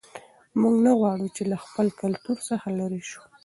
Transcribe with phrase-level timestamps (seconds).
[0.61, 3.21] موږ نه غواړو چې له خپل کلتور څخه لیرې سو.